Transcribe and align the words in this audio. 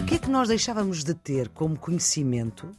O 0.00 0.06
que 0.06 0.14
é 0.14 0.18
que 0.18 0.30
nós 0.30 0.48
deixávamos 0.48 1.02
de 1.04 1.14
ter 1.14 1.48
como 1.50 1.78
conhecimento 1.78 2.70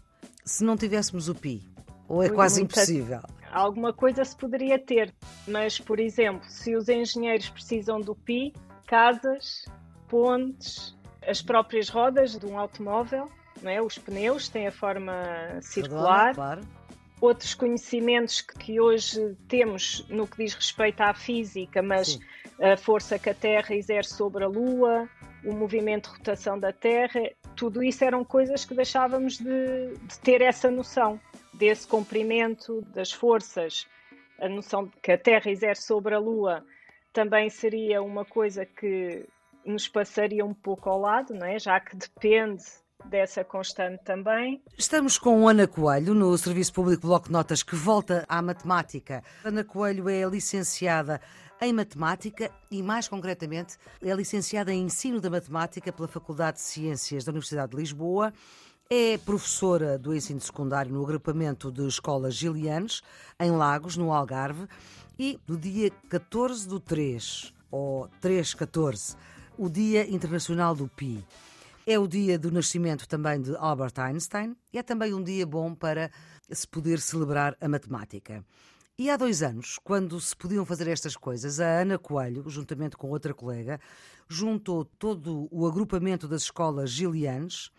se 0.43 0.63
não 0.63 0.77
tivéssemos 0.77 1.27
o 1.29 1.35
PI? 1.35 1.63
Ou 2.07 2.21
é 2.21 2.27
Ui, 2.27 2.33
quase 2.35 2.59
muita- 2.61 2.79
impossível? 2.81 3.21
Alguma 3.51 3.93
coisa 3.93 4.23
se 4.25 4.35
poderia 4.35 4.77
ter, 4.77 5.13
mas, 5.47 5.79
por 5.79 5.99
exemplo, 5.99 6.43
se 6.49 6.75
os 6.75 6.89
engenheiros 6.89 7.49
precisam 7.49 8.01
do 8.01 8.13
PI, 8.13 8.53
casas, 8.85 9.65
pontes, 10.09 10.95
as 11.25 11.41
próprias 11.41 11.87
rodas 11.89 12.37
de 12.37 12.45
um 12.45 12.59
automóvel, 12.59 13.29
não 13.63 13.71
é? 13.71 13.81
os 13.81 13.97
pneus 13.97 14.49
têm 14.49 14.67
a 14.67 14.71
forma 14.71 15.13
circular, 15.61 16.27
Redonda, 16.27 16.35
claro. 16.35 16.61
Outros 17.25 17.53
conhecimentos 17.53 18.41
que, 18.41 18.57
que 18.57 18.79
hoje 18.79 19.35
temos 19.47 20.05
no 20.09 20.27
que 20.27 20.37
diz 20.37 20.53
respeito 20.53 21.01
à 21.01 21.13
física, 21.13 21.81
mas 21.81 22.13
Sim. 22.13 22.19
a 22.61 22.77
força 22.77 23.19
que 23.19 23.29
a 23.29 23.33
Terra 23.33 23.75
exerce 23.75 24.15
sobre 24.15 24.43
a 24.43 24.47
Lua, 24.47 25.09
o 25.43 25.53
movimento 25.53 26.09
de 26.09 26.17
rotação 26.17 26.59
da 26.59 26.71
Terra, 26.71 27.29
tudo 27.55 27.83
isso 27.83 28.03
eram 28.03 28.23
coisas 28.23 28.65
que 28.65 28.73
deixávamos 28.73 29.37
de, 29.37 29.93
de 29.93 30.19
ter 30.19 30.41
essa 30.41 30.69
noção 30.71 31.19
desse 31.53 31.87
comprimento 31.87 32.81
das 32.93 33.11
forças, 33.11 33.87
a 34.39 34.49
noção 34.49 34.89
que 35.01 35.11
a 35.11 35.17
Terra 35.17 35.49
exerce 35.49 35.83
sobre 35.83 36.13
a 36.13 36.19
Lua 36.19 36.63
também 37.13 37.49
seria 37.49 38.01
uma 38.01 38.25
coisa 38.25 38.65
que 38.65 39.25
nos 39.65 39.87
passaria 39.87 40.45
um 40.45 40.53
pouco 40.53 40.89
ao 40.89 40.99
lado, 40.99 41.33
não 41.33 41.47
é? 41.47 41.57
já 41.57 41.79
que 41.79 41.95
depende 41.95 42.63
dessa 43.09 43.43
constante 43.43 44.03
também. 44.03 44.61
Estamos 44.77 45.17
com 45.17 45.47
Ana 45.47 45.67
Coelho 45.67 46.13
no 46.13 46.37
Serviço 46.37 46.73
Público 46.73 47.07
Bloco 47.07 47.31
Notas 47.31 47.63
que 47.63 47.75
volta 47.75 48.25
à 48.27 48.41
matemática. 48.41 49.23
Ana 49.43 49.63
Coelho 49.63 50.09
é 50.09 50.23
licenciada 50.25 51.21
em 51.61 51.71
matemática 51.71 52.51
e, 52.69 52.83
mais 52.83 53.07
concretamente, 53.07 53.77
é 54.01 54.13
licenciada 54.13 54.73
em 54.73 54.83
ensino 54.83 55.21
da 55.21 55.29
matemática 55.29 55.91
pela 55.91 56.07
Faculdade 56.07 56.57
de 56.57 56.63
Ciências 56.63 57.23
da 57.23 57.31
Universidade 57.31 57.71
de 57.71 57.77
Lisboa. 57.77 58.33
É 58.89 59.17
professora 59.17 59.97
do 59.97 60.13
ensino 60.13 60.39
secundário 60.39 60.91
no 60.91 61.03
agrupamento 61.03 61.71
de 61.71 61.87
escolas 61.87 62.35
Gilianes, 62.35 63.01
em 63.39 63.51
Lagos, 63.51 63.97
no 63.97 64.11
Algarve. 64.13 64.67
E 65.17 65.39
no 65.47 65.57
dia 65.57 65.89
14 66.09 66.67
do 66.67 66.79
3, 66.79 67.53
ou 67.71 68.09
3-14, 68.21 69.15
o 69.57 69.69
Dia 69.69 70.07
Internacional 70.09 70.75
do 70.75 70.87
Pi. 70.87 71.25
É 71.87 71.99
o 71.99 72.07
dia 72.07 72.39
do 72.39 72.51
nascimento 72.51 73.07
também 73.07 73.39
de 73.39 73.55
Albert 73.57 73.93
Einstein 73.97 74.55
e 74.73 74.79
é 74.79 74.81
também 74.81 75.13
um 75.13 75.21
dia 75.21 75.45
bom 75.45 75.75
para 75.75 76.09
se 76.49 76.67
poder 76.67 76.99
celebrar 76.99 77.55
a 77.61 77.67
matemática. 77.67 78.43
E 78.97 79.07
há 79.07 79.15
dois 79.15 79.43
anos, 79.43 79.77
quando 79.83 80.19
se 80.19 80.35
podiam 80.35 80.65
fazer 80.65 80.87
estas 80.87 81.15
coisas, 81.15 81.59
a 81.59 81.81
Ana 81.81 81.99
Coelho, 81.99 82.49
juntamente 82.49 82.97
com 82.97 83.11
outra 83.11 83.35
colega, 83.35 83.79
juntou 84.27 84.83
todo 84.83 85.47
o 85.51 85.67
agrupamento 85.67 86.27
das 86.27 86.41
escolas 86.41 86.89
Gilianes 86.89 87.69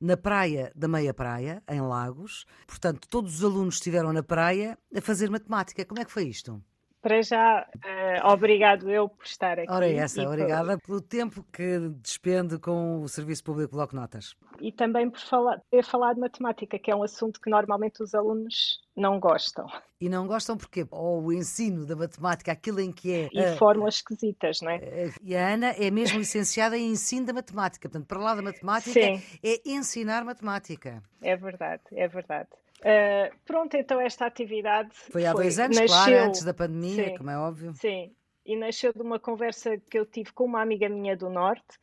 na 0.00 0.16
praia 0.16 0.72
da 0.74 0.88
Meia 0.88 1.12
Praia, 1.12 1.62
em 1.68 1.82
Lagos. 1.82 2.46
Portanto, 2.66 3.06
todos 3.10 3.34
os 3.34 3.44
alunos 3.44 3.74
estiveram 3.74 4.10
na 4.10 4.22
praia 4.22 4.78
a 4.94 5.02
fazer 5.02 5.28
matemática. 5.28 5.84
Como 5.84 6.00
é 6.00 6.04
que 6.06 6.12
foi 6.12 6.24
isto? 6.24 6.64
Para 7.02 7.22
já, 7.22 7.66
eh, 7.82 8.20
obrigado 8.24 8.90
eu 8.90 9.08
por 9.08 9.24
estar 9.24 9.58
aqui. 9.58 9.70
Ora, 9.72 9.88
é 9.88 9.94
essa, 9.96 10.20
e 10.20 10.24
por- 10.24 10.32
obrigada 10.34 10.76
pelo 10.78 11.00
tempo 11.00 11.42
que 11.50 11.78
despende 12.02 12.58
com 12.58 13.00
o 13.02 13.08
Serviço 13.08 13.42
Público 13.42 13.74
Bloco 13.74 13.96
Notas. 13.96 14.36
e 14.60 14.70
também 14.70 15.08
por 15.08 15.18
falar, 15.20 15.62
ter 15.70 15.82
falado 15.82 16.16
de 16.16 16.20
matemática, 16.20 16.78
que 16.78 16.90
é 16.90 16.94
um 16.94 17.02
assunto 17.02 17.40
que 17.40 17.48
normalmente 17.48 18.02
os 18.02 18.14
alunos 18.14 18.78
não 18.94 19.18
gostam. 19.18 19.66
E 19.98 20.08
não 20.10 20.26
gostam 20.26 20.56
porque 20.58 20.86
ou 20.90 21.22
o 21.24 21.32
ensino 21.32 21.86
da 21.86 21.96
matemática, 21.96 22.52
aquilo 22.52 22.80
em 22.80 22.92
que 22.92 23.10
é. 23.14 23.28
E 23.32 23.40
a- 23.42 23.56
fórmulas 23.56 23.94
esquisitas, 23.96 24.60
não 24.60 24.70
é? 24.70 25.10
e 25.22 25.34
a 25.34 25.48
Ana 25.54 25.68
é 25.78 25.90
mesmo 25.90 26.18
licenciada 26.18 26.76
em 26.76 26.90
ensino 26.90 27.24
da 27.24 27.32
matemática. 27.32 27.88
Portanto, 27.88 28.06
para 28.06 28.18
lá 28.18 28.34
da 28.34 28.42
matemática 28.42 28.92
Sim. 28.92 29.22
é 29.42 29.60
ensinar 29.64 30.22
matemática. 30.24 31.02
É 31.22 31.34
verdade, 31.34 31.82
é 31.92 32.06
verdade. 32.06 32.48
Eh, 32.82 33.30
pronto, 33.44 33.76
então 33.76 34.00
esta 34.00 34.26
atividade 34.26 34.94
Foi 35.10 35.26
há 35.26 35.32
dois 35.32 35.58
anos, 35.58 35.76
nasceu, 35.76 35.96
claro, 35.96 36.28
antes 36.28 36.44
da 36.44 36.54
pandemia, 36.54 37.10
Sim. 37.10 37.16
como 37.16 37.30
é 37.30 37.38
óbvio. 37.38 37.74
Sim, 37.74 38.14
e 38.44 38.56
nasceu 38.56 38.92
de 38.92 39.02
uma 39.02 39.18
conversa 39.18 39.76
que 39.90 39.98
eu 39.98 40.06
tive 40.06 40.32
com 40.32 40.44
uma 40.44 40.62
amiga 40.62 40.88
minha 40.88 41.16
do 41.16 41.28
Norte, 41.28 41.78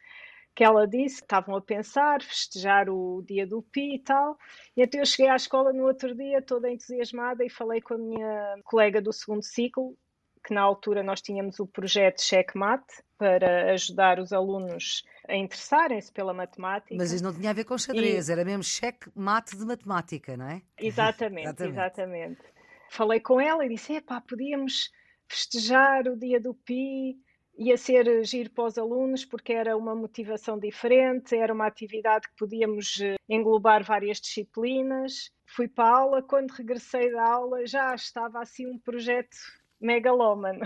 que 0.56 0.64
ela 0.64 0.88
disse 0.88 1.18
que 1.18 1.26
estavam 1.26 1.56
a 1.56 1.62
pensar 1.62 2.24
festejar 2.24 2.90
o 2.90 3.24
dia 3.28 3.46
do 3.46 3.62
Pi 3.62 3.96
e 3.96 4.00
tal. 4.00 4.36
E 4.76 4.82
então 4.82 5.00
eu 5.00 5.06
cheguei 5.06 5.30
à 5.30 5.36
escola 5.36 5.72
no 5.72 5.86
outro 5.86 6.16
dia 6.16 6.42
toda 6.42 6.72
entusiasmada 6.72 7.46
e 7.46 7.50
falei 7.50 7.80
com 7.80 7.94
a 7.94 7.98
minha 7.98 8.56
colega 8.64 9.00
do 9.00 9.14
segundo 9.14 9.44
ciclo, 9.44 9.96
que 10.44 10.54
na 10.54 10.62
altura 10.62 11.04
nós 11.04 11.22
tínhamos 11.22 11.60
o 11.60 11.68
projeto 11.68 12.22
Checkmate 12.22 13.04
para 13.18 13.72
ajudar 13.74 14.20
os 14.20 14.32
alunos 14.32 15.04
a 15.28 15.36
interessarem-se 15.36 16.12
pela 16.12 16.34
matemática. 16.34 16.96
Mas 16.96 17.12
isso 17.12 17.24
não 17.24 17.34
tinha 17.34 17.50
a 17.50 17.54
ver 17.54 17.66
com 17.66 17.78
xadrez, 17.78 18.30
era 18.30 18.46
mesmo 18.46 18.64
cheque 18.64 19.10
mate 19.16 19.58
de 19.58 19.66
matemática, 19.66 20.38
não 20.38 20.48
é? 20.48 20.62
Exatamente, 20.78 21.48
Exatamente. 21.50 21.74
exatamente. 21.74 22.42
Falei 22.90 23.20
com 23.20 23.42
ela 23.42 23.66
e 23.66 23.70
disse: 23.70 23.94
epá, 23.94 24.22
podíamos 24.22 24.92
festejar 25.28 26.08
o 26.08 26.16
dia 26.16 26.40
do 26.40 26.54
Pi, 26.54 27.18
ia 27.58 27.76
ser 27.76 28.24
giro 28.24 28.52
para 28.52 28.66
os 28.66 28.78
alunos 28.78 29.26
porque 29.26 29.52
era 29.52 29.76
uma 29.76 29.96
motivação 29.96 30.58
diferente, 30.60 31.36
era 31.36 31.54
uma 31.54 31.68
atividade 31.68 32.28
que 32.30 32.36
podíamos 32.38 33.02
eh, 33.02 33.16
englobar 33.28 33.84
várias 33.84 34.22
disciplinas. 34.22 35.32
Fui 35.46 35.68
para 35.68 35.90
a 35.90 35.98
aula, 35.98 36.22
quando 36.22 36.52
regressei 36.52 37.12
da 37.12 37.24
aula 37.24 37.66
já 37.66 37.94
estava 37.96 38.42
assim 38.42 38.68
um 38.68 38.78
projeto 38.78 39.36
megalómano. 39.80 40.62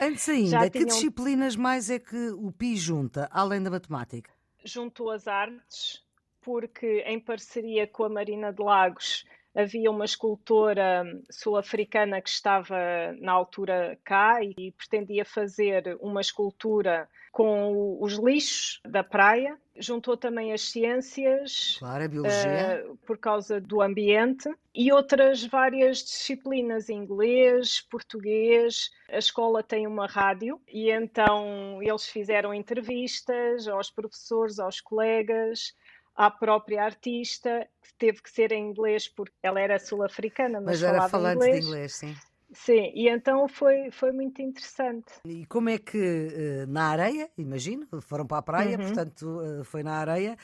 Antes 0.00 0.28
ainda, 0.30 0.50
Já 0.50 0.62
que 0.70 0.78
tinham- 0.78 0.86
disciplinas 0.88 1.56
mais 1.56 1.90
é 1.90 1.98
que 1.98 2.30
o 2.30 2.50
PI 2.52 2.76
junta, 2.76 3.28
além 3.32 3.62
da 3.62 3.70
matemática? 3.70 4.30
juntou 4.64 5.10
as 5.10 5.26
artes, 5.26 6.04
porque 6.40 7.00
em 7.06 7.18
parceria 7.18 7.84
com 7.86 8.04
a 8.04 8.08
Marina 8.08 8.52
de 8.52 8.62
Lagos 8.62 9.24
havia 9.54 9.90
uma 9.90 10.04
escultora 10.04 11.04
sul-africana 11.30 12.20
que 12.20 12.30
estava 12.30 12.76
na 13.20 13.32
altura 13.32 13.98
cá 14.04 14.38
e 14.42 14.72
pretendia 14.72 15.24
fazer 15.24 15.96
uma 16.00 16.20
escultura 16.20 17.08
com 17.30 17.96
os 18.00 18.14
lixos 18.18 18.80
da 18.84 19.02
praia. 19.02 19.56
Juntou 19.74 20.18
também 20.18 20.52
as 20.52 20.60
ciências, 20.60 21.76
Claro, 21.78 22.04
a 22.04 22.08
biologia. 22.08 22.50
eh, 22.50 22.84
por 23.06 23.16
causa 23.16 23.58
do 23.58 23.80
ambiente 23.80 24.50
e 24.74 24.92
outras 24.92 25.42
várias 25.42 25.98
disciplinas, 26.04 26.90
inglês, 26.90 27.80
português. 27.90 28.90
A 29.08 29.16
escola 29.16 29.62
tem 29.62 29.86
uma 29.86 30.06
rádio 30.06 30.60
e 30.68 30.90
então 30.90 31.82
eles 31.82 32.06
fizeram 32.06 32.52
entrevistas 32.52 33.66
aos 33.66 33.90
professores, 33.90 34.58
aos 34.58 34.78
colegas, 34.78 35.74
à 36.14 36.30
própria 36.30 36.84
artista, 36.84 37.66
que 37.82 37.94
teve 37.94 38.22
que 38.22 38.30
ser 38.30 38.52
em 38.52 38.68
inglês 38.68 39.08
porque 39.08 39.32
ela 39.42 39.60
era 39.60 39.78
sul-africana, 39.78 40.60
mas, 40.60 40.80
mas 40.80 40.82
era 40.82 40.92
falava 40.94 41.08
falante 41.10 41.36
inglês. 41.46 41.60
de 41.64 41.66
inglês, 41.70 41.94
sim. 41.94 42.16
Sim, 42.54 42.92
e 42.94 43.08
então 43.08 43.48
foi, 43.48 43.90
foi 43.90 44.12
muito 44.12 44.42
interessante. 44.42 45.10
E 45.24 45.46
como 45.46 45.70
é 45.70 45.78
que 45.78 45.96
eh, 45.98 46.66
na 46.66 46.88
areia, 46.90 47.30
imagino, 47.38 47.88
foram 48.02 48.26
para 48.26 48.38
a 48.38 48.42
praia, 48.42 48.76
Uhum. 48.76 48.84
portanto 48.84 49.40
eh, 49.40 49.64
foi 49.64 49.82
na 49.82 49.94
areia, 49.94 50.36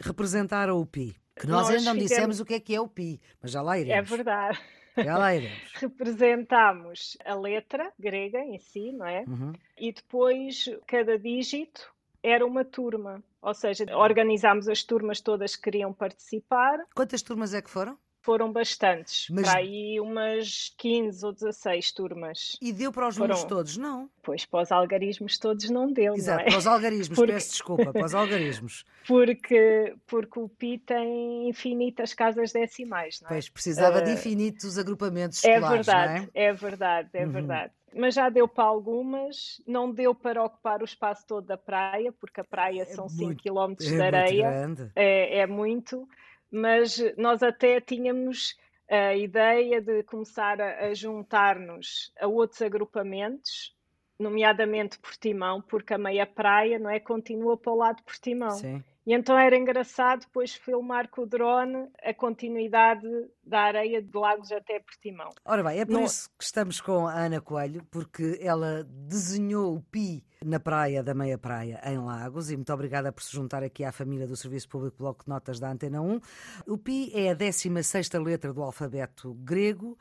representaram 0.00 0.80
o 0.80 0.86
PI. 0.86 1.16
Que 1.34 1.46
nós, 1.48 1.66
Nós 1.66 1.70
ainda 1.70 1.82
não 1.86 1.92
fizemos- 1.94 2.08
dissemos 2.08 2.40
o 2.40 2.44
que 2.44 2.54
é 2.54 2.60
que 2.60 2.74
é 2.74 2.80
o 2.80 2.86
PI, 2.86 3.20
mas 3.42 3.50
já 3.50 3.60
lá 3.62 3.76
É 3.76 3.80
iremos. 3.80 4.08
verdade. 4.08 4.60
Já 4.96 5.18
lá 5.18 5.34
iremos. 5.34 5.58
Representámos 5.74 7.16
a 7.24 7.34
letra 7.34 7.92
grega 7.98 8.38
em 8.38 8.58
si, 8.58 8.92
não 8.92 9.06
é? 9.06 9.24
Uhum. 9.26 9.52
e 9.76 9.92
depois 9.92 10.70
cada 10.86 11.18
dígito 11.18 11.92
era 12.26 12.44
uma 12.46 12.64
turma. 12.64 13.22
Ou 13.40 13.54
seja, 13.54 13.84
organizámos 13.96 14.68
as 14.68 14.82
turmas 14.82 15.20
todas 15.20 15.54
que 15.54 15.62
queriam 15.62 15.92
participar. 15.92 16.78
Quantas 16.94 17.22
turmas 17.22 17.54
é 17.54 17.62
que 17.62 17.70
foram? 17.70 17.96
Foram 18.22 18.50
bastantes, 18.50 19.28
Mas- 19.30 19.48
para 19.48 19.60
aí 19.60 20.00
umas 20.00 20.74
15 20.76 21.24
ou 21.24 21.32
16 21.32 21.92
turmas. 21.92 22.56
E 22.60 22.72
deu 22.72 22.90
para 22.92 23.06
os 23.06 23.14
Foram- 23.16 23.28
números 23.28 23.44
todos? 23.48 23.76
Não. 23.76 24.10
Pois 24.20 24.44
para 24.44 24.62
os 24.62 24.72
algarismos 24.72 25.38
todos 25.38 25.70
não 25.70 25.92
deu, 25.92 26.12
Exato, 26.16 26.40
não 26.40 26.46
é? 26.46 26.50
para 26.50 26.58
os 26.58 26.66
algarismos, 26.66 27.14
Porque- 27.16 27.32
peço 27.34 27.50
desculpa, 27.52 27.92
para 27.92 28.04
os 28.04 28.14
algarismos. 28.16 28.84
Porque, 29.06 29.94
porque 30.08 30.40
o 30.40 30.48
Pi 30.48 30.78
tem 30.78 31.48
infinitas 31.48 32.12
casas 32.14 32.50
decimais, 32.52 33.20
não 33.20 33.28
é? 33.28 33.34
Pois 33.34 33.48
precisava 33.48 34.02
de 34.02 34.10
Eh, 34.10 34.14
infinitos 34.14 34.76
agrupamentos 34.76 35.44
É 35.44 35.54
escolares, 35.54 35.86
verdade, 35.86 36.20
não 36.22 36.28
é 36.34 36.52
verdade, 36.52 37.08
é 37.12 37.24
Uhum. 37.24 37.30
verdade. 37.30 37.72
Mas 37.98 38.14
já 38.14 38.28
deu 38.28 38.46
para 38.46 38.64
algumas, 38.64 39.60
não 39.66 39.90
deu 39.90 40.14
para 40.14 40.42
ocupar 40.44 40.82
o 40.82 40.84
espaço 40.84 41.26
todo 41.26 41.46
da 41.46 41.56
praia, 41.56 42.12
porque 42.12 42.40
a 42.40 42.44
praia 42.44 42.84
são 42.84 43.08
5 43.08 43.24
muito- 43.26 43.42
km 43.42 43.72
é? 43.72 43.74
de 43.74 43.86
É 43.86 43.90
muito 43.90 44.02
areia, 44.02 44.50
grande. 44.50 44.92
é, 44.94 45.38
é 45.38 45.46
muito, 45.46 46.06
mas 46.50 47.02
nós 47.16 47.42
até 47.42 47.80
tínhamos 47.80 48.54
a 48.88 49.14
ideia 49.14 49.80
de 49.80 50.02
começar 50.04 50.60
a, 50.60 50.86
a 50.88 50.94
juntar-nos 50.94 52.12
a 52.20 52.26
outros 52.26 52.60
agrupamentos, 52.62 53.74
nomeadamente 54.18 54.98
Portimão, 54.98 55.62
porque 55.62 55.94
a 55.94 55.98
meia 55.98 56.26
praia 56.26 56.78
não 56.78 56.90
é 56.90 57.00
continua 57.00 57.56
para 57.56 57.72
o 57.72 57.76
lado 57.76 57.96
de 57.96 58.02
Portimão. 58.04 58.50
Sim. 58.50 58.84
E 59.06 59.14
então 59.14 59.38
era 59.38 59.56
engraçado 59.56 60.22
depois 60.22 60.52
filmar 60.52 61.08
com 61.08 61.22
o 61.22 61.26
drone 61.26 61.88
a 62.02 62.12
continuidade 62.12 63.06
da 63.44 63.60
areia 63.60 64.02
de 64.02 64.18
Lagos 64.18 64.50
até 64.50 64.80
Portimão. 64.80 65.30
Ora 65.44 65.62
bem, 65.62 65.78
é 65.78 65.86
por 65.86 66.02
isso 66.02 66.28
que 66.36 66.42
estamos 66.42 66.80
com 66.80 67.06
a 67.06 67.12
Ana 67.12 67.40
Coelho, 67.40 67.86
porque 67.88 68.36
ela 68.42 68.82
desenhou 68.82 69.76
o 69.76 69.80
Pi 69.80 70.24
na 70.44 70.58
praia 70.58 71.04
da 71.04 71.14
Meia 71.14 71.38
Praia, 71.38 71.80
em 71.84 71.98
Lagos, 71.98 72.50
e 72.50 72.56
muito 72.56 72.72
obrigada 72.72 73.12
por 73.12 73.22
se 73.22 73.32
juntar 73.32 73.62
aqui 73.62 73.84
à 73.84 73.92
família 73.92 74.26
do 74.26 74.36
Serviço 74.36 74.68
Público 74.68 74.96
Bloco 74.98 75.22
de 75.22 75.28
Notas 75.28 75.60
da 75.60 75.70
Antena 75.70 76.02
1. 76.02 76.20
O 76.66 76.76
Pi 76.76 77.12
é 77.14 77.30
a 77.30 77.34
16 77.34 78.10
letra 78.14 78.52
do 78.52 78.60
alfabeto 78.60 79.34
grego, 79.34 79.96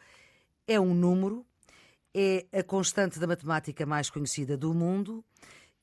é 0.68 0.80
um 0.80 0.96
número, 0.96 1.46
é 2.12 2.48
a 2.52 2.64
constante 2.64 3.20
da 3.20 3.28
matemática 3.28 3.86
mais 3.86 4.10
conhecida 4.10 4.58
do 4.58 4.74
mundo 4.74 5.24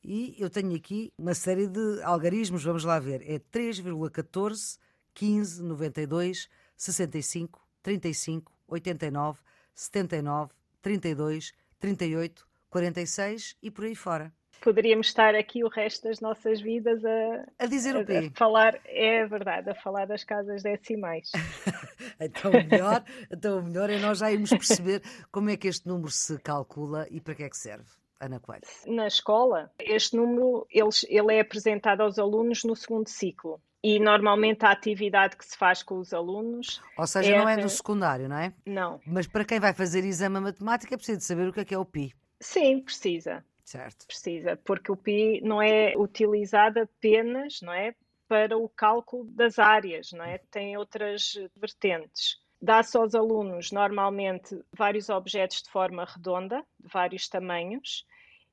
e 0.05 0.35
eu 0.39 0.51
tenho 0.51 0.75
aqui 0.75 1.13
uma 1.17 1.35
série 1.35 1.67
de 1.67 2.03
algarismos, 2.03 2.65
vamos 2.65 2.85
lá 2.85 2.99
ver. 2.99 3.23
É 3.23 3.39
3,14, 3.39 4.79
15, 5.15 5.63
92, 5.63 6.49
65, 6.77 7.61
35, 7.83 8.53
89, 8.67 9.41
79, 9.75 10.53
32, 10.81 11.53
38, 11.79 12.47
46 12.69 13.57
e 13.63 13.71
por 13.71 13.85
aí 13.85 13.95
fora. 13.95 14.33
Poderíamos 14.61 15.09
estar 15.09 15.35
aqui 15.35 15.65
o 15.65 15.69
resto 15.69 16.09
das 16.09 16.21
nossas 16.21 16.61
vidas 16.61 17.05
a, 17.05 17.45
a 17.59 17.67
dizer 17.67 17.97
o 17.97 18.07
quê? 18.07 18.31
A 18.33 18.39
falar, 18.39 18.79
é 18.85 19.27
verdade, 19.27 19.71
a 19.71 19.75
falar 19.75 20.07
das 20.07 20.23
casas 20.23 20.63
decimais. 20.63 21.31
então, 22.21 22.51
o 22.53 22.55
melhor, 22.55 23.05
então, 23.31 23.59
o 23.59 23.63
melhor 23.63 23.91
é 23.91 23.99
nós 23.99 24.19
já 24.19 24.31
irmos 24.31 24.51
perceber 24.51 25.03
como 25.33 25.51
é 25.51 25.57
que 25.57 25.67
este 25.67 25.89
número 25.89 26.11
se 26.11 26.39
calcula 26.39 27.09
e 27.11 27.21
para 27.21 27.35
que 27.35 27.43
é 27.43 27.51
que 27.51 27.57
serve. 27.57 28.02
Ana 28.23 28.39
Coelho? 28.39 28.63
Na 28.87 29.07
escola, 29.07 29.71
este 29.81 30.17
número 30.17 30.67
ele, 30.71 30.89
ele 31.09 31.35
é 31.35 31.41
apresentado 31.41 32.03
aos 32.03 32.19
alunos 32.19 32.63
no 32.65 32.77
segundo 32.77 33.09
ciclo. 33.09 33.61
E 33.83 33.99
normalmente 33.99 34.65
a 34.65 34.71
atividade 34.71 35.37
que 35.37 35.45
se 35.45 35.57
faz 35.57 35.83
com 35.83 35.99
os 35.99 36.15
alunos. 36.15 36.81
Ou 36.97 37.07
seja, 37.07 37.35
é... 37.35 37.39
não 37.39 37.49
é 37.49 37.57
no 37.57 37.69
secundário, 37.69 38.29
não 38.29 38.37
é? 38.37 38.55
Não. 38.65 39.01
Mas 39.05 39.27
para 39.27 39.45
quem 39.45 39.59
vai 39.59 39.75
fazer 39.75 40.05
exame 40.05 40.39
a 40.39 40.41
matemática, 40.41 40.97
precisa 40.97 41.19
de 41.19 41.25
saber 41.25 41.49
o 41.49 41.53
que 41.53 41.61
é 41.61 41.65
que 41.65 41.75
é 41.75 41.79
o 41.79 41.85
PI. 41.85 42.15
Sim, 42.41 42.81
precisa. 42.81 43.45
Certo. 43.65 44.07
Precisa, 44.07 44.57
porque 44.65 44.93
o 44.93 44.97
PI 44.97 45.41
não 45.43 45.61
é 45.61 45.95
utilizado 45.97 46.81
apenas, 46.81 47.61
não 47.61 47.73
é? 47.73 47.95
Para 48.29 48.57
o 48.57 48.69
cálculo 48.69 49.25
das 49.25 49.59
áreas, 49.59 50.13
não 50.13 50.25
é? 50.25 50.39
Tem 50.51 50.77
outras 50.77 51.35
vertentes. 51.57 52.42
Dá-se 52.63 52.97
aos 52.97 53.13
alunos 53.13 53.73
normalmente 53.73 54.57
vários 54.73 55.09
objetos 55.09 55.65
de 55.65 55.69
forma 55.69 56.05
redonda, 56.05 56.65
de 56.79 56.89
vários 56.89 57.29
tamanhos, 57.29 58.07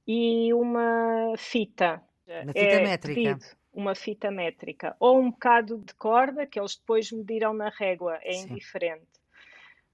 e 0.08 0.52
uma 0.52 1.36
fita. 1.38 2.02
Uma 2.28 2.54
fita 2.54 2.60
é 2.60 2.82
métrica. 2.82 3.22
Pedido, 3.22 3.46
uma 3.72 3.94
fita 3.94 4.32
métrica. 4.32 4.96
Ou 5.00 5.20
um 5.20 5.30
bocado 5.30 5.78
de 5.78 5.94
corda, 5.94 6.48
que 6.48 6.60
eles 6.60 6.76
depois 6.76 7.12
mediram 7.12 7.54
na 7.54 7.70
régua, 7.70 8.18
é 8.24 8.34
Sim. 8.34 8.54
indiferente. 8.54 9.06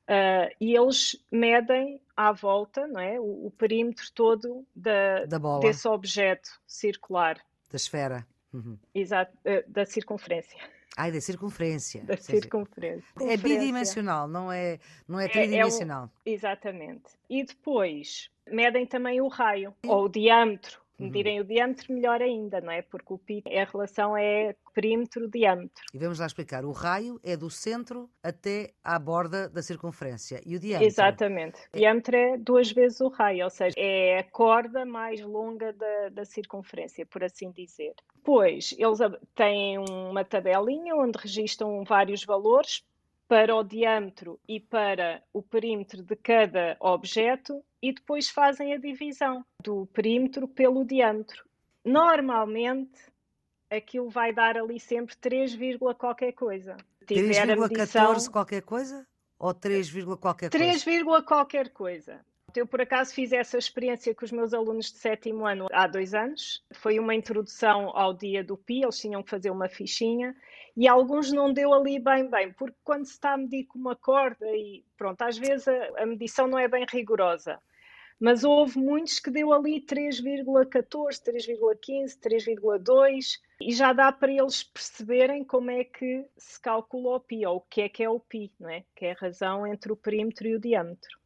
Uh, 0.07 0.47
e 0.61 0.73
eles 0.73 1.19
medem 1.31 1.99
à 2.15 2.31
volta 2.31 2.87
não 2.87 3.01
é? 3.01 3.19
o, 3.19 3.47
o 3.47 3.51
perímetro 3.57 4.05
todo 4.13 4.63
da, 4.75 5.25
da 5.25 5.59
desse 5.59 5.87
objeto 5.87 6.47
circular. 6.65 7.37
Da 7.71 7.75
esfera. 7.75 8.25
Uhum. 8.53 8.77
Exato, 8.93 9.35
uh, 9.39 9.69
da 9.69 9.83
circunferência. 9.83 10.59
Ai, 10.97 11.11
da 11.11 11.19
circunferência. 11.19 12.03
Da 12.03 12.15
circunferência. 12.15 13.05
É 13.21 13.35
bidimensional, 13.35 14.27
não 14.27 14.51
é, 14.51 14.79
não 15.07 15.19
é 15.19 15.27
tridimensional. 15.27 16.09
É, 16.25 16.29
é 16.29 16.31
um, 16.31 16.33
exatamente. 16.33 17.03
E 17.29 17.43
depois 17.43 18.29
medem 18.49 18.85
também 18.85 19.19
o 19.19 19.27
raio, 19.27 19.73
ou 19.85 20.05
o 20.05 20.09
diâmetro. 20.09 20.84
Medirem 20.97 21.39
uhum. 21.39 21.45
o 21.45 21.47
diâmetro, 21.47 21.93
melhor 21.93 22.21
ainda, 22.21 22.61
não 22.61 22.71
é? 22.71 22.81
Porque 22.81 23.13
o 23.13 23.17
pi, 23.17 23.43
a 23.45 23.63
relação 23.65 24.15
é 24.17 24.55
perímetro-diâmetro. 24.73 25.83
E 25.93 25.97
vamos 25.97 26.19
lá 26.19 26.25
explicar. 26.25 26.63
O 26.65 26.71
raio 26.71 27.19
é 27.23 27.35
do 27.35 27.49
centro 27.49 28.09
até 28.23 28.71
à 28.83 28.97
borda 28.97 29.49
da 29.49 29.61
circunferência. 29.61 30.41
E 30.45 30.55
o 30.55 30.59
diâmetro? 30.59 30.87
Exatamente. 30.87 31.59
O 31.73 31.77
diâmetro 31.77 32.15
é 32.15 32.37
duas 32.37 32.71
vezes 32.71 33.01
o 33.01 33.09
raio, 33.09 33.43
ou 33.43 33.49
seja, 33.49 33.75
é 33.77 34.19
a 34.19 34.23
corda 34.23 34.85
mais 34.85 35.21
longa 35.21 35.73
da, 35.73 36.09
da 36.09 36.25
circunferência, 36.25 37.05
por 37.05 37.23
assim 37.23 37.51
dizer. 37.51 37.93
Depois, 38.15 38.73
eles 38.77 38.99
têm 39.35 39.77
uma 39.77 40.23
tabelinha 40.23 40.95
onde 40.95 41.17
registram 41.17 41.83
vários 41.83 42.23
valores 42.25 42.83
para 43.27 43.55
o 43.55 43.63
diâmetro 43.63 44.39
e 44.47 44.59
para 44.59 45.21
o 45.33 45.41
perímetro 45.41 46.03
de 46.03 46.15
cada 46.15 46.77
objeto 46.79 47.63
e 47.81 47.93
depois 47.93 48.29
fazem 48.29 48.73
a 48.73 48.77
divisão 48.77 49.43
do 49.63 49.85
perímetro 49.87 50.47
pelo 50.47 50.85
diâmetro. 50.85 51.43
Normalmente, 51.83 52.99
aquilo 53.69 54.09
vai 54.09 54.31
dar 54.31 54.57
ali 54.57 54.79
sempre 54.79 55.15
3, 55.17 55.57
qualquer 55.97 56.33
coisa. 56.33 56.77
3,14 57.05 58.29
qualquer 58.29 58.61
coisa? 58.61 59.05
Ou 59.37 59.53
3, 59.53 59.91
qualquer 60.19 60.49
coisa? 60.49 60.83
3, 60.83 61.03
qualquer 61.25 61.69
coisa. 61.69 62.25
Eu, 62.55 62.65
por 62.65 62.79
acaso, 62.79 63.13
fiz 63.13 63.33
essa 63.33 63.57
experiência 63.57 64.15
com 64.15 64.23
os 64.23 64.31
meus 64.31 64.53
alunos 64.53 64.91
de 64.91 64.97
sétimo 64.97 65.45
ano 65.45 65.67
há 65.73 65.87
dois 65.87 66.13
anos. 66.13 66.63
Foi 66.73 66.97
uma 66.99 67.13
introdução 67.13 67.91
ao 67.93 68.13
dia 68.13 68.43
do 68.43 68.55
PI, 68.55 68.83
eles 68.83 68.97
tinham 68.97 69.21
que 69.21 69.29
fazer 69.29 69.49
uma 69.49 69.67
fichinha 69.67 70.33
e 70.75 70.87
alguns 70.87 71.31
não 71.31 71.53
deu 71.53 71.73
ali 71.73 71.99
bem 71.99 72.29
bem, 72.29 72.51
porque 72.51 72.77
quando 72.83 73.05
se 73.05 73.13
está 73.13 73.33
a 73.33 73.37
medir 73.37 73.65
com 73.65 73.79
uma 73.79 73.95
corda 73.95 74.45
e 74.47 74.83
pronto, 74.97 75.21
às 75.21 75.37
vezes 75.37 75.67
a, 75.67 76.03
a 76.03 76.05
medição 76.05 76.47
não 76.47 76.59
é 76.59 76.67
bem 76.67 76.85
rigorosa. 76.89 77.59
Mas 78.19 78.43
houve 78.45 78.79
muitos 78.79 79.19
que 79.19 79.29
deu 79.29 79.51
ali 79.51 79.81
3,14, 79.81 80.87
3,15, 81.21 82.17
3,2 82.19 83.39
e 83.61 83.73
já 83.73 83.91
dá 83.91 84.11
para 84.11 84.31
eles 84.31 84.63
perceberem 84.63 85.43
como 85.43 85.69
é 85.69 85.83
que 85.83 86.25
se 86.37 86.59
calcula 86.61 87.17
o 87.17 87.19
pi, 87.19 87.45
ou 87.45 87.57
o 87.57 87.61
que 87.61 87.81
é 87.81 87.89
que 87.89 88.03
é 88.03 88.09
o 88.09 88.19
pi, 88.19 88.53
não 88.57 88.69
é? 88.69 88.85
Que 88.95 89.07
é 89.07 89.11
a 89.11 89.15
razão 89.15 89.67
entre 89.67 89.91
o 89.91 89.97
perímetro 89.97 90.47
e 90.47 90.55
o 90.55 90.59
diâmetro. 90.59 91.19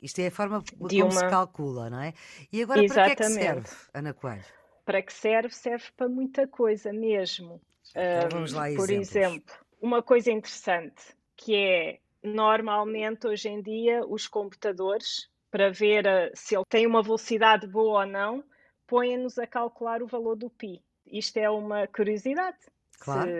Isto 0.00 0.20
é 0.20 0.28
a 0.28 0.30
forma 0.30 0.62
como 0.78 1.04
uma... 1.04 1.10
se 1.10 1.28
calcula, 1.28 1.90
não 1.90 2.00
é? 2.00 2.14
E 2.52 2.62
agora 2.62 2.84
Exatamente. 2.84 3.16
para 3.16 3.16
que 3.16 3.22
é 3.22 3.26
que 3.26 3.32
serve, 3.32 3.76
Ana 3.92 4.14
Coelho? 4.14 4.44
Para 4.84 5.02
que 5.02 5.12
serve? 5.12 5.54
Serve 5.54 5.84
para 5.96 6.08
muita 6.08 6.46
coisa 6.46 6.92
mesmo. 6.92 7.60
Então, 7.90 8.28
vamos 8.30 8.52
lá, 8.52 8.64
Por 8.74 8.90
exemplo, 8.90 9.54
uma 9.80 10.02
coisa 10.02 10.30
interessante 10.30 11.16
que 11.36 11.54
é 11.54 11.98
normalmente 12.22 13.26
hoje 13.26 13.48
em 13.48 13.62
dia 13.62 14.04
os 14.06 14.26
computadores, 14.26 15.30
para 15.50 15.70
ver 15.70 16.06
eh, 16.06 16.30
se 16.34 16.56
ele 16.56 16.64
tem 16.68 16.86
uma 16.86 17.02
velocidade 17.02 17.66
boa 17.66 18.00
ou 18.00 18.06
não, 18.06 18.44
põem-nos 18.86 19.38
a 19.38 19.46
calcular 19.46 20.02
o 20.02 20.06
valor 20.06 20.36
do 20.36 20.50
pi. 20.50 20.82
Isto 21.06 21.38
é 21.38 21.48
uma 21.50 21.86
curiosidade. 21.86 22.58
Claro. 22.98 23.30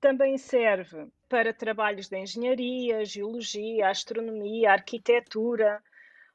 também 0.00 0.36
serve 0.36 1.06
para 1.28 1.54
trabalhos 1.54 2.08
de 2.08 2.18
engenharia, 2.18 3.04
geologia, 3.04 3.88
astronomia, 3.88 4.72
arquitetura. 4.72 5.80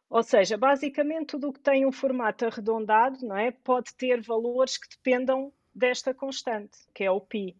Ou 0.10 0.24
seja, 0.24 0.58
basicamente 0.58 1.28
tudo 1.28 1.50
o 1.50 1.54
que 1.54 1.60
tem 1.60 1.86
um 1.86 1.92
formato 1.92 2.46
arredondado 2.46 3.26
não 3.26 3.36
é, 3.36 3.52
pode 3.52 3.94
ter 3.96 4.22
valores 4.22 4.78
que 4.78 4.90
dependam 4.90 5.52
desta 5.74 6.14
constante, 6.14 6.78
que 6.94 7.04
é 7.04 7.12
o 7.12 7.22
π. 7.22 7.56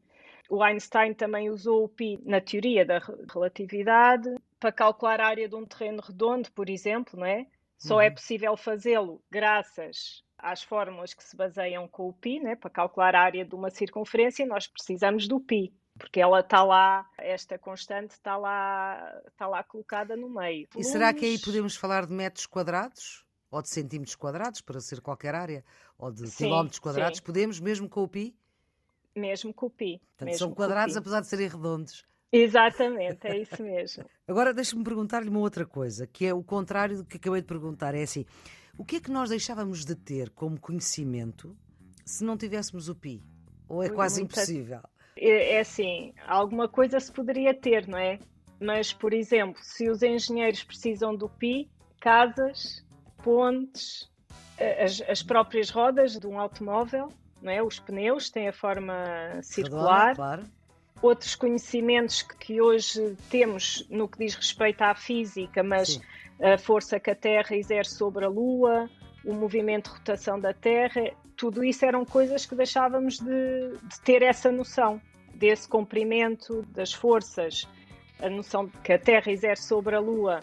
O 0.52 0.62
Einstein 0.62 1.14
também 1.14 1.50
usou 1.50 1.86
o 1.86 1.88
pi 1.88 2.20
na 2.26 2.42
teoria 2.42 2.86
da 2.86 3.00
relatividade 3.34 4.36
para 4.60 4.70
calcular 4.70 5.22
a 5.22 5.28
área 5.28 5.48
de 5.48 5.56
um 5.56 5.66
terreno 5.66 6.04
redondo, 6.06 6.52
por 6.52 6.70
exemplo, 6.70 7.18
não 7.18 7.26
é? 7.26 7.48
Só 7.78 8.02
é 8.02 8.04
uhum. 8.04 8.12
é 8.12 8.12
possível 8.12 8.58
fazê-lo 8.58 9.24
graças 9.32 10.26
às 10.38 10.62
fórmulas 10.62 11.14
que 11.14 11.24
se 11.24 11.38
baseiam 11.38 11.88
com 11.88 12.10
o 12.10 12.14
pi, 12.14 12.42
né? 12.42 12.58
para 12.58 12.70
calcular 12.70 13.16
a 13.16 13.22
área 13.22 13.46
de 13.46 13.56
uma 13.56 13.70
circunferência, 13.70 14.46
nós 14.46 14.68
precisamos 14.68 15.26
do 15.26 15.40
pi, 15.40 15.74
porque 15.98 16.20
ela 16.20 16.42
está 16.42 16.66
lá, 16.66 17.10
esta 17.18 17.58
constante 17.58 18.12
está 18.12 18.36
lá, 18.36 19.22
está 19.28 19.48
lá 19.48 19.64
colocada 19.64 20.18
no 20.18 20.30
meio. 20.30 20.68
E 20.76 20.84
será 20.84 21.14
que 21.14 21.24
aí 21.24 21.40
podemos 21.40 21.78
falar 21.78 22.06
de 22.06 22.12
metros 22.12 22.46
quadrados? 22.46 23.26
Ou 23.50 23.62
de 23.62 23.70
centímetros 23.70 24.16
quadrados, 24.16 24.60
para 24.60 24.82
ser 24.82 25.00
qualquer 25.00 25.34
área? 25.34 25.64
Ou 25.98 26.12
de 26.12 26.28
sim, 26.28 26.44
quilómetros 26.44 26.80
quadrados? 26.80 27.20
Sim. 27.20 27.24
Podemos, 27.24 27.60
mesmo 27.62 27.88
com 27.88 28.04
o 28.04 28.08
pi? 28.08 28.36
Mesmo 29.16 29.54
com 29.54 29.66
o 29.66 29.70
pi. 29.70 30.02
Portanto, 30.18 30.38
são 30.38 30.54
quadrados 30.54 30.96
apesar 30.96 31.22
de 31.22 31.28
serem 31.28 31.48
redondos. 31.48 32.06
Exatamente, 32.32 33.28
é 33.28 33.40
isso 33.40 33.62
mesmo. 33.62 34.06
Agora 34.26 34.54
deixa-me 34.54 34.84
perguntar-lhe 34.84 35.30
uma 35.30 35.40
outra 35.40 35.66
coisa, 35.66 36.08
que 36.08 36.26
é 36.26 36.34
o 36.34 36.42
contrário 36.42 36.98
do 36.98 37.06
que 37.06 37.18
acabei 37.18 37.42
de 37.42 37.48
perguntar. 37.48 37.94
É 37.94 38.04
assim, 38.04 38.26
o 38.78 38.86
que 38.86 38.98
é 38.98 39.00
que 39.02 39.12
nós 39.12 39.30
deixávamos 39.30 39.84
de 39.84 39.96
ter 39.96 40.30
como 40.30 40.60
conhecimento 40.60 41.56
se 42.06 42.24
não 42.24 42.38
tivéssemos 42.38 42.88
o 42.88 42.96
pi? 42.96 43.22
Ou 43.68 43.84
é 43.84 43.90
quase 43.90 44.22
impossível? 44.22 44.82
É, 45.18 45.56
é 45.56 45.60
assim, 45.60 46.14
alguma 46.26 46.70
coisa 46.70 47.00
se 47.00 47.12
poderia 47.12 47.54
ter, 47.54 47.88
não 47.88 47.98
é? 47.98 48.18
Mas, 48.60 48.94
por 48.94 49.14
exemplo, 49.14 49.62
se 49.62 49.90
os 49.90 50.02
engenheiros 50.02 50.64
precisam 50.64 51.16
do 51.16 51.28
pi, 51.28 51.70
casas, 52.00 52.86
pontes, 53.24 54.10
as, 54.84 55.02
as 55.10 55.24
próprias 55.24 55.70
rodas 55.70 56.18
de 56.18 56.28
um 56.28 56.40
automóvel, 56.40 57.10
não 57.42 57.52
é? 57.52 57.62
Os 57.62 57.80
pneus 57.80 58.30
têm 58.30 58.48
a 58.48 58.54
forma 58.54 58.94
circular. 59.42 60.16
claro. 60.16 60.44
Outros 61.02 61.36
conhecimentos 61.36 62.22
que 62.22 62.62
hoje 62.62 63.16
temos 63.30 63.88
no 63.90 64.08
que 64.08 64.20
diz 64.20 64.36
respeito 64.36 64.84
à 64.84 64.94
física, 64.94 65.64
mas 65.64 65.94
Sim. 65.94 66.02
a 66.40 66.58
força 66.60 67.00
que 67.00 67.10
a 67.10 67.16
Terra 67.16 67.56
exerce 67.56 67.96
sobre 67.96 68.24
a 68.24 68.28
Lua, 68.28 68.88
o 69.26 69.34
movimento 69.34 69.90
de 69.90 69.98
rotação 69.98 70.40
da 70.40 70.54
Terra, 70.54 71.12
tudo 71.36 71.64
isso 71.64 71.84
eram 71.86 72.06
coisas 72.06 72.46
que 72.46 72.54
deixávamos 72.54 73.18
de, 73.18 73.78
de 73.82 74.02
ter 74.02 74.22
essa 74.22 74.52
noção. 74.52 75.02
desse 75.34 75.68
comprimento 75.68 76.62
das 76.68 76.94
forças, 76.94 77.68
a 78.22 78.30
noção 78.30 78.68
de 78.68 78.78
que 78.78 78.94
a 78.94 79.00
Terra 79.00 79.32
exerce 79.32 79.64
sobre 79.64 79.96
a 79.96 80.00
Lua 80.00 80.42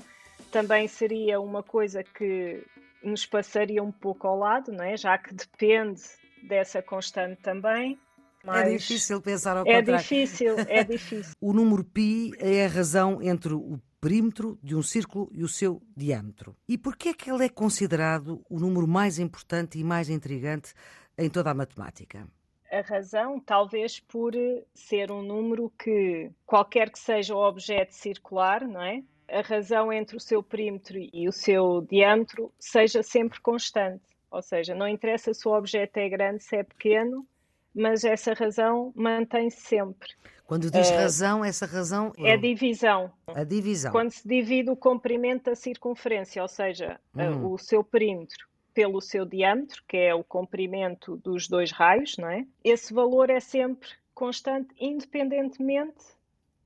também 0.51 0.89
seria 0.89 1.41
uma 1.41 1.63
coisa 1.63 2.03
que 2.03 2.65
nos 3.03 3.25
passaria 3.25 3.83
um 3.83 3.93
pouco 3.93 4.27
ao 4.27 4.37
lado, 4.37 4.73
não 4.73 4.83
é? 4.85 4.97
já 4.97 5.17
que 5.17 5.33
depende 5.33 6.03
dessa 6.43 6.83
constante 6.83 7.41
também. 7.43 7.99
é 8.47 8.71
difícil 8.71 9.21
pensar 9.21 9.57
ao 9.57 9.67
é 9.67 9.77
contrário. 9.77 9.95
É 9.95 9.99
difícil, 9.99 10.57
é 10.59 10.85
difícil. 10.85 11.35
o 11.41 11.53
número 11.53 11.85
π 11.85 12.33
é 12.39 12.65
a 12.65 12.69
razão 12.69 13.23
entre 13.23 13.55
o 13.55 13.81
perímetro 14.01 14.59
de 14.63 14.77
um 14.77 14.83
círculo 14.83 15.29
e 15.33 15.43
o 15.43 15.49
seu 15.49 15.83
diâmetro. 15.97 16.57
E 16.69 16.79
por 16.79 16.97
que 16.97 17.11
é 17.11 17.15
que 17.15 17.31
ele 17.31 17.45
é 17.45 17.49
considerado 17.49 18.45
o 18.49 18.59
número 18.59 18.87
mais 18.87 19.19
importante 19.19 19.79
e 19.79 19.85
mais 19.85 20.09
intrigante 20.09 20.73
em 21.17 21.29
toda 21.29 21.51
a 21.51 21.55
matemática? 21.55 22.27
A 22.71 22.83
razão, 22.83 23.41
talvez 23.41 23.99
por 23.99 24.35
ser 24.75 25.11
um 25.11 25.23
número 25.23 25.73
que, 25.79 26.31
qualquer 26.45 26.91
que 26.91 26.99
seja 26.99 27.35
o 27.35 27.39
objeto 27.39 27.95
circular, 27.95 28.67
não 28.69 28.83
é? 28.83 29.03
A 29.27 29.41
razão 29.41 29.93
entre 29.93 30.17
o 30.17 30.21
seu 30.21 30.43
perímetro 30.43 30.99
e 30.99 31.29
o 31.29 31.33
seu 31.33 31.81
diâmetro 31.83 32.53
seja 32.59 33.03
sempre 33.03 33.41
constante. 33.41 34.05
Ou 34.31 34.43
seja, 34.43 34.75
não 34.75 34.87
interessa 34.87 35.33
se 35.33 35.47
o 35.49 35.53
objeto 35.53 35.97
é 35.97 36.09
grande, 36.09 36.43
se 36.43 36.57
é 36.57 36.63
pequeno, 36.63 37.27
mas 37.75 38.05
essa 38.05 38.35
razão 38.35 38.93
mantém-se 38.95 39.61
sempre. 39.61 40.09
Quando 40.45 40.71
diz 40.71 40.91
uh, 40.91 40.95
razão, 40.95 41.45
essa 41.45 41.67
razão. 41.67 42.13
É 42.19 42.37
divisão. 42.37 43.13
A 43.27 43.45
divisão. 43.45 43.93
Quando 43.93 44.11
se 44.11 44.27
divide 44.27 44.71
o 44.71 44.77
comprimento 44.77 45.45
da 45.51 45.55
circunferência, 45.55 46.41
ou 46.41 46.49
seja, 46.49 46.99
uh, 47.15 47.53
o 47.53 47.59
seu 47.59 47.85
perímetro 47.85 48.49
pelo 48.73 49.01
seu 49.01 49.27
diâmetro, 49.27 49.83
que 49.89 49.97
é 49.97 50.15
o 50.15 50.23
comprimento 50.23 51.17
dos 51.17 51.49
dois 51.49 51.73
raios, 51.73 52.17
não 52.17 52.31
é? 52.31 52.47
Esse 52.63 52.95
valor 52.95 53.29
é 53.29 53.41
sempre 53.41 53.89
constante, 54.15 54.69
independentemente 54.81 56.05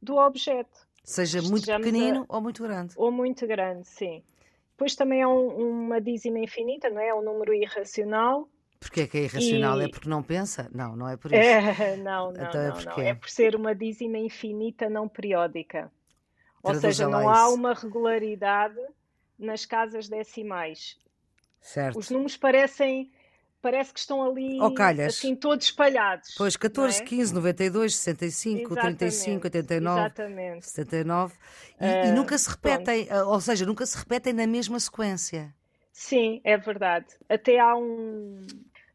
do 0.00 0.16
objeto. 0.16 0.86
Seja 1.02 1.42
muito 1.42 1.66
pequenino 1.66 2.26
a... 2.28 2.36
ou 2.36 2.40
muito 2.40 2.62
grande. 2.62 2.94
Ou 2.96 3.10
muito 3.10 3.46
grande, 3.46 3.86
sim. 3.88 4.22
Depois 4.72 4.94
também 4.94 5.22
é 5.22 5.26
um, 5.26 5.84
uma 5.84 6.00
dízima 6.00 6.38
infinita, 6.38 6.90
não 6.90 7.00
é? 7.00 7.08
É 7.08 7.14
um 7.14 7.22
número 7.22 7.54
irracional. 7.54 8.48
Porquê 8.80 9.02
é 9.02 9.06
que 9.06 9.18
é 9.18 9.22
irracional? 9.22 9.80
E... 9.80 9.84
É 9.84 9.88
porque 9.88 10.08
não 10.08 10.22
pensa? 10.22 10.68
Não, 10.74 10.96
não 10.96 11.08
é 11.08 11.16
por 11.16 11.30
isso. 11.32 11.40
É, 11.40 11.96
não, 11.96 12.32
não, 12.32 12.42
então 12.42 12.60
é 12.60 12.68
não, 12.68 12.80
não. 12.80 12.98
É 12.98 13.14
por 13.14 13.30
ser 13.30 13.54
uma 13.54 13.74
dízima 13.74 14.18
infinita 14.18 14.88
não 14.88 15.08
periódica. 15.08 15.90
Ou 16.62 16.74
seja, 16.74 17.08
não 17.08 17.28
há 17.28 17.48
uma 17.48 17.74
regularidade 17.74 18.80
nas 19.38 19.66
casas 19.66 20.08
decimais. 20.08 20.96
Certo. 21.60 21.98
Os 21.98 22.10
números 22.10 22.36
parecem 22.36 23.10
parece 23.62 23.94
que 23.94 24.00
estão 24.00 24.22
ali 24.22 24.58
oh, 24.60 24.74
assim 25.06 25.36
todos 25.36 25.66
espalhados. 25.66 26.34
Pois, 26.36 26.56
14, 26.56 27.00
é? 27.00 27.04
15, 27.04 27.32
92, 27.32 27.96
65, 27.96 28.72
Exatamente. 28.72 28.98
35, 28.98 29.46
89, 29.46 30.00
Exatamente. 30.00 30.68
79 30.68 31.34
e, 31.80 31.84
uh, 31.84 31.86
e 31.86 31.88
ah, 31.88 32.12
nunca 32.12 32.36
se 32.36 32.50
repetem, 32.50 33.06
pronto. 33.06 33.28
ou 33.28 33.40
seja, 33.40 33.64
nunca 33.64 33.86
se 33.86 33.96
repetem 33.96 34.32
na 34.32 34.46
mesma 34.46 34.78
sequência. 34.80 35.54
Sim, 35.92 36.40
é 36.42 36.56
verdade. 36.58 37.06
Até 37.28 37.60
há 37.60 37.76
um, 37.76 38.44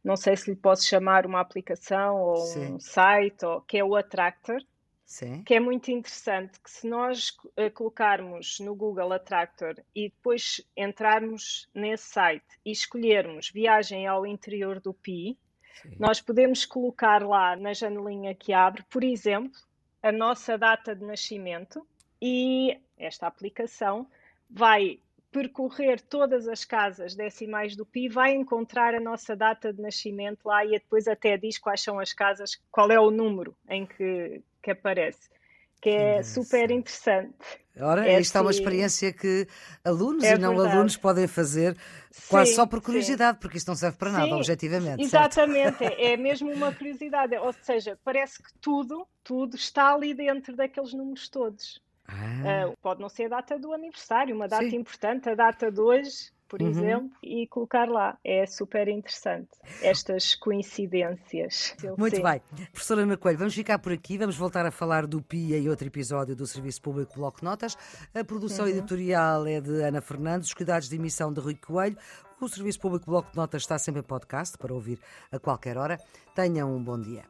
não 0.03 0.17
sei 0.17 0.35
se 0.35 0.49
lhe 0.49 0.55
posso 0.55 0.85
chamar 0.85 1.25
uma 1.25 1.39
aplicação 1.39 2.17
ou 2.17 2.37
Sim. 2.37 2.73
um 2.73 2.79
site, 2.79 3.45
ou, 3.45 3.61
que 3.61 3.77
é 3.77 3.83
o 3.83 3.95
Attractor, 3.95 4.61
Sim. 5.07 5.41
que 5.41 5.53
é 5.53 5.59
muito 5.59 5.89
interessante, 5.89 6.59
que 6.59 6.69
se 6.69 6.85
nós 6.85 7.29
uh, 7.29 7.71
colocarmos 7.73 8.59
no 8.59 8.75
Google 8.75 9.13
Attractor 9.13 9.75
e 9.95 10.09
depois 10.09 10.61
entrarmos 10.75 11.69
nesse 11.73 12.09
site 12.09 12.59
e 12.65 12.71
escolhermos 12.71 13.49
viagem 13.49 14.05
ao 14.05 14.25
interior 14.25 14.81
do 14.81 14.93
Pi, 14.93 15.37
Sim. 15.81 15.95
nós 15.97 16.19
podemos 16.19 16.65
colocar 16.65 17.25
lá 17.25 17.55
na 17.55 17.73
janelinha 17.73 18.35
que 18.35 18.51
abre, 18.51 18.83
por 18.89 19.01
exemplo, 19.01 19.57
a 20.03 20.11
nossa 20.11 20.57
data 20.57 20.93
de 20.93 21.05
nascimento 21.05 21.87
e 22.21 22.77
esta 22.97 23.27
aplicação 23.27 24.09
vai 24.49 24.99
percorrer 25.37 26.01
todas 26.01 26.47
as 26.47 26.65
casas 26.65 27.13
decimais 27.13 27.75
do 27.75 27.85
PI, 27.85 28.09
vai 28.09 28.33
encontrar 28.33 28.95
a 28.95 28.99
nossa 28.99 29.35
data 29.35 29.71
de 29.71 29.79
nascimento 29.79 30.45
lá 30.45 30.65
e 30.65 30.71
depois 30.71 31.07
até 31.07 31.37
diz 31.37 31.59
quais 31.59 31.81
são 31.81 31.99
as 31.99 32.11
casas, 32.11 32.59
qual 32.71 32.89
é 32.89 32.99
o 32.99 33.11
número 33.11 33.55
em 33.69 33.85
que, 33.85 34.41
que 34.63 34.71
aparece, 34.71 35.29
que 35.79 35.89
é 35.89 36.23
super 36.23 36.71
interessante. 36.71 37.35
Ora, 37.79 38.07
é 38.07 38.13
esta 38.13 38.39
é 38.39 38.41
uma 38.41 38.49
assim 38.49 38.59
experiência 38.59 39.13
que 39.13 39.47
alunos 39.85 40.23
é 40.23 40.33
e 40.33 40.37
não 40.39 40.55
verdade. 40.55 40.75
alunos 40.75 40.97
podem 40.97 41.27
fazer 41.27 41.77
quase 42.27 42.49
sim, 42.49 42.55
só 42.55 42.65
por 42.65 42.81
curiosidade, 42.81 43.37
sim. 43.37 43.41
porque 43.41 43.57
isto 43.59 43.67
não 43.67 43.75
serve 43.75 43.95
para 43.95 44.11
nada, 44.11 44.25
sim, 44.25 44.33
objetivamente. 44.33 45.03
Exatamente, 45.03 45.83
é, 45.83 46.13
é 46.13 46.17
mesmo 46.17 46.51
uma 46.51 46.73
curiosidade. 46.73 47.35
Ou 47.37 47.53
seja, 47.61 47.95
parece 48.03 48.41
que 48.41 48.49
tudo, 48.59 49.07
tudo 49.23 49.55
está 49.55 49.93
ali 49.93 50.15
dentro 50.15 50.55
daqueles 50.55 50.93
números 50.93 51.29
todos. 51.29 51.79
Ah. 52.07 52.69
Uh, 52.69 52.77
pode 52.81 53.01
não 53.01 53.09
ser 53.09 53.25
a 53.25 53.29
data 53.29 53.59
do 53.59 53.73
aniversário, 53.73 54.35
uma 54.35 54.47
data 54.47 54.75
importante, 54.75 55.29
a 55.29 55.35
data 55.35 55.71
de 55.71 55.79
hoje, 55.79 56.31
por 56.47 56.61
uhum. 56.61 56.69
exemplo, 56.69 57.11
e 57.21 57.45
colocar 57.47 57.87
lá. 57.89 58.17
É 58.23 58.45
super 58.45 58.87
interessante 58.87 59.49
estas 59.81 60.35
coincidências. 60.35 61.75
Muito 61.97 62.21
bem. 62.21 62.41
Professora 62.71 63.01
Ana 63.01 63.17
Coelho, 63.17 63.37
vamos 63.37 63.53
ficar 63.53 63.79
por 63.79 63.91
aqui, 63.91 64.17
vamos 64.17 64.37
voltar 64.37 64.65
a 64.65 64.71
falar 64.71 65.05
do 65.05 65.21
PIA 65.21 65.57
e 65.57 65.69
outro 65.69 65.87
episódio 65.87 66.35
do 66.35 66.47
Serviço 66.47 66.81
Público 66.81 67.15
Bloco 67.15 67.43
Notas. 67.43 67.77
A 68.13 68.23
produção 68.23 68.65
uhum. 68.65 68.71
editorial 68.71 69.45
é 69.45 69.59
de 69.59 69.81
Ana 69.81 70.01
Fernandes, 70.01 70.47
os 70.47 70.53
cuidados 70.53 70.89
de 70.89 70.95
emissão 70.95 71.33
de 71.33 71.39
Rui 71.39 71.55
Coelho. 71.55 71.97
O 72.39 72.47
Serviço 72.47 72.79
Público 72.79 73.05
Bloco 73.07 73.31
de 73.31 73.37
Notas 73.37 73.63
está 73.63 73.77
sempre 73.79 74.01
em 74.01 74.03
podcast 74.03 74.57
para 74.57 74.73
ouvir 74.73 74.99
a 75.31 75.39
qualquer 75.39 75.77
hora. 75.77 75.99
Tenham 76.35 76.73
um 76.73 76.83
bom 76.83 76.99
dia. 76.99 77.23